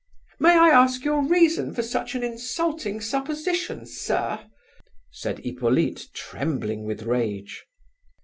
[0.39, 4.43] "May I ask your reason for such an insulting supposition, sir?"
[5.11, 7.67] said Hippolyte, trembling with rage.